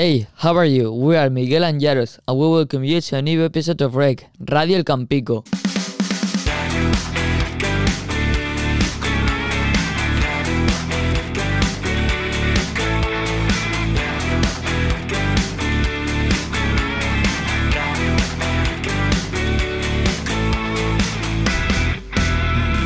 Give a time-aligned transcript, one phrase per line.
[0.00, 0.90] Hey, how are you?
[0.94, 4.24] We are Miguel and Yaros, and we welcome you to a new episode of REC,
[4.48, 5.44] Radio El Campico.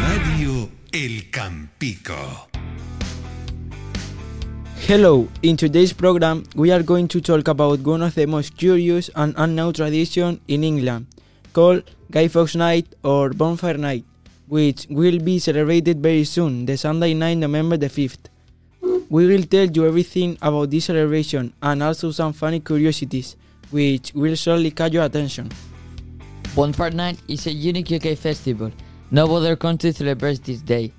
[0.03, 2.54] Radio El Campico.
[4.87, 9.09] Hello, in today's program we are going to talk about one of the most curious
[9.17, 11.07] and unknown traditions in England,
[11.55, 14.05] called Guy Fawkes Night or Bonfire Night,
[14.47, 18.29] which will be celebrated very soon, the Sunday night, November the 5th.
[19.09, 23.37] We will tell you everything about this celebration and also some funny curiosities,
[23.71, 25.51] which will surely catch your attention.
[26.55, 28.71] Bonfire Night is a unique UK festival.
[29.11, 30.93] No other country celebrates this day.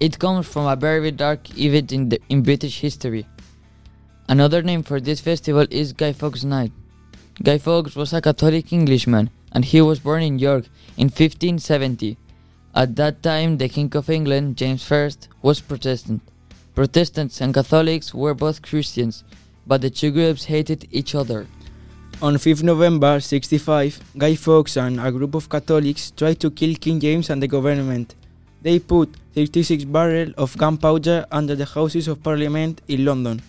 [0.00, 3.26] It comes from a very dark event in, the, in British history.
[4.26, 6.72] Another name for this festival is Guy Fawkes Night.
[7.42, 10.64] Guy Fawkes was a Catholic Englishman and he was born in York
[10.96, 12.16] in 1570.
[12.74, 15.10] At that time, the King of England, James I,
[15.42, 16.22] was Protestant.
[16.74, 19.24] Protestants and Catholics were both Christians,
[19.66, 21.46] but the two groups hated each other.
[22.22, 26.98] On 5th November 65, Guy Fawkes and a group of Catholics tried to kill King
[26.98, 28.14] James and the government.
[28.62, 33.42] They put 36 barrels of gunpowder under the Houses of Parliament in London,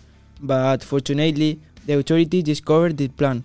[0.46, 3.44] but fortunately, the authorities discovered the plan,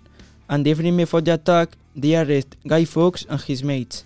[0.48, 4.04] and even before the attack, they arrested Guy Fawkes and his mates.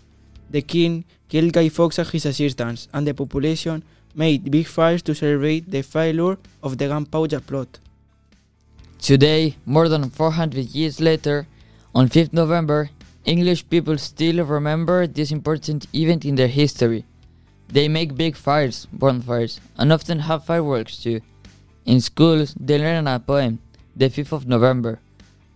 [0.50, 3.82] The king killed Guy Fawkes and his assistants, and the population
[4.14, 7.78] made big fires to celebrate the failure of the gunpowder plot.
[8.98, 11.46] Today, more than 400 years later,
[11.94, 12.90] on 5th November,
[13.24, 17.04] English people still remember this important event in their history.
[17.68, 21.20] They make big fires, bonfires, and often have fireworks too.
[21.84, 23.58] In schools, they learn a poem,
[23.94, 25.00] the 5th of November.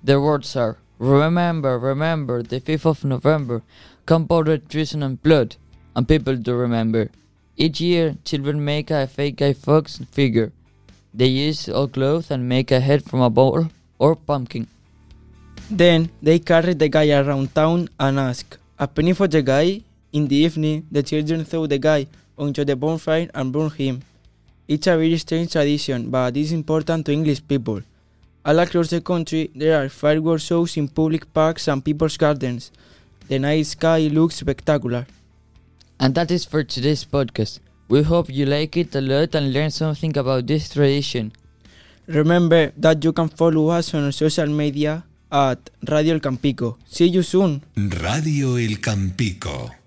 [0.04, 3.62] The words are Remember, remember, the 5th of November,
[4.04, 5.56] gunpowder, treason, and blood,
[5.94, 7.10] and people do remember.
[7.56, 10.53] Each year, children make a fake Guy Fawkes figure.
[11.14, 14.66] They use old clothes and make a head from a ball or pumpkin.
[15.70, 19.82] Then they carry the guy around town and ask, A penny for the guy?
[20.12, 24.03] In the evening, the children throw the guy onto the bonfire and burn him.
[24.68, 27.80] It's a very strange tradition, but it's important to English people.
[28.44, 32.70] All across the country, there are fireworks shows in public parks and people's gardens.
[33.28, 35.06] The night sky looks spectacular.
[35.98, 37.60] And that is for today's podcast.
[37.88, 41.32] We hope you like it a lot and learn something about this tradition.
[42.06, 45.02] Remember that you can follow us on social media
[45.32, 46.76] at Radio El Campico.
[46.86, 47.62] See you soon!
[47.76, 49.78] Radio El Campico.